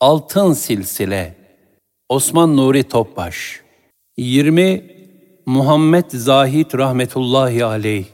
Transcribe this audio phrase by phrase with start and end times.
[0.00, 1.34] Altın Silsile
[2.08, 3.60] Osman Nuri Topbaş.
[4.16, 4.96] 20
[5.46, 8.04] Muhammed Zahid rahmetullahi aleyh.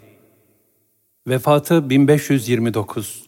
[1.29, 3.27] Vefatı 1529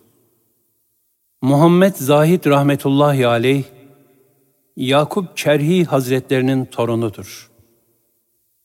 [1.42, 3.64] Muhammed Zahid rahmetullahi aleyh
[4.76, 7.50] Yakup Çerhi Hazretlerinin torunudur.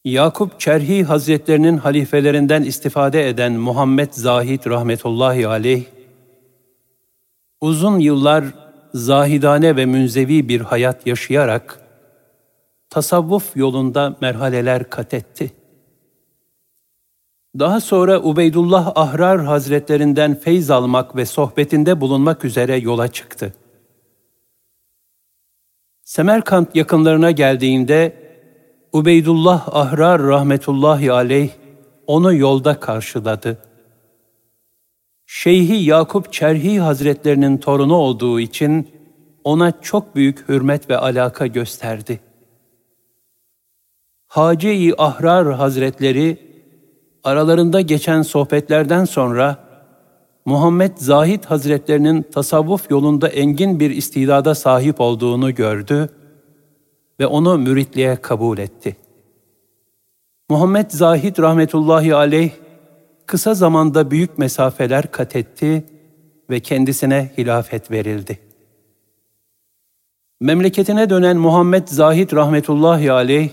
[0.05, 5.83] Yakup Çerhi Hazretlerinin halifelerinden istifade eden Muhammed Zahid rahmetullahi aleyh
[7.61, 11.79] uzun yıllar zahidane ve münzevi bir hayat yaşayarak
[12.89, 15.51] tasavvuf yolunda merhaleler kat etti.
[17.59, 23.53] Daha sonra Ubeydullah Ahrar Hazretlerinden feyz almak ve sohbetinde bulunmak üzere yola çıktı.
[26.03, 28.15] Semerkant yakınlarına geldiğinde
[28.93, 31.49] Ubeydullah Ahrar rahmetullahi aleyh
[32.07, 33.70] onu yolda karşıladı.
[35.33, 38.89] Şeyhi Yakup Çerhi Hazretlerinin torunu olduğu için
[39.43, 42.19] ona çok büyük hürmet ve alaka gösterdi.
[44.27, 46.37] Hacı-i Ahrar Hazretleri
[47.23, 49.57] aralarında geçen sohbetlerden sonra
[50.45, 56.09] Muhammed Zahid Hazretlerinin tasavvuf yolunda engin bir istidada sahip olduğunu gördü
[57.19, 58.97] ve onu müritliğe kabul etti.
[60.49, 62.51] Muhammed Zahid rahmetullahi aleyh
[63.31, 65.85] kısa zamanda büyük mesafeler kat etti
[66.49, 68.39] ve kendisine hilafet verildi.
[70.39, 73.49] Memleketine dönen Muhammed Zahid rahmetullahi aleyh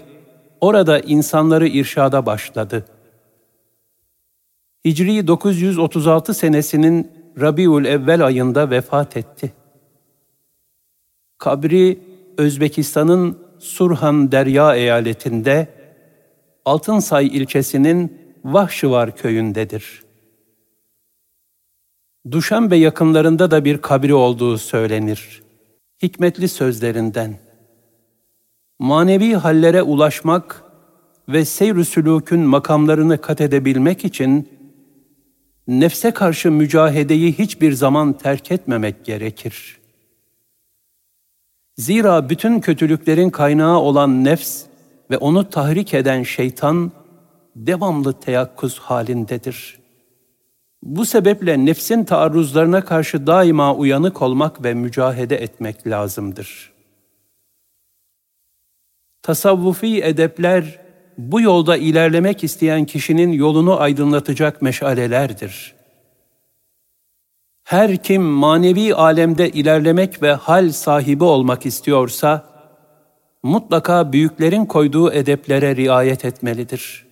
[0.61, 2.85] orada insanları irşada başladı.
[4.85, 9.53] Hicri 936 senesinin Rabiul Evvel ayında vefat etti.
[11.39, 11.99] Kabri
[12.39, 15.69] Özbekistan'ın Surhan Derya eyaletinde
[16.65, 20.03] Altınsay ilçesinin Vahşıvar köyündedir.
[22.31, 25.43] Duşanbe yakınlarında da bir kabri olduğu söylenir.
[26.03, 27.39] Hikmetli sözlerinden.
[28.79, 30.65] Manevi hallere ulaşmak
[31.29, 34.49] ve seyr-ü sülûkün makamlarını kat edebilmek için
[35.67, 39.79] nefse karşı mücahedeyi hiçbir zaman terk etmemek gerekir.
[41.77, 44.65] Zira bütün kötülüklerin kaynağı olan nefs
[45.11, 46.93] ve onu tahrik eden şeytan
[47.67, 49.79] devamlı teyakkuz halindedir.
[50.83, 56.73] Bu sebeple nefsin taarruzlarına karşı daima uyanık olmak ve mücahede etmek lazımdır.
[59.23, 60.81] Tasavvufi edepler
[61.19, 65.75] bu yolda ilerlemek isteyen kişinin yolunu aydınlatacak meşalelerdir.
[67.65, 72.47] Her kim manevi alemde ilerlemek ve hal sahibi olmak istiyorsa,
[73.43, 77.08] mutlaka büyüklerin koyduğu edeplere riayet etmelidir.''